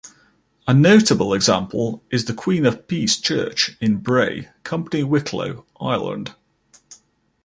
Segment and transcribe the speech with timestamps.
[0.67, 6.33] A notable example is the Queen of Peace church in Bray, Company Wicklow, Ireland.